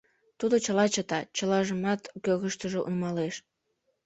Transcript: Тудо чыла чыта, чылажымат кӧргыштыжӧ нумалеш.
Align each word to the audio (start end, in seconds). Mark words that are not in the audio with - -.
Тудо 0.39 0.55
чыла 0.65 0.85
чыта, 0.93 1.19
чылажымат 1.37 2.01
кӧргыштыжӧ 2.23 2.79
нумалеш. 2.89 3.35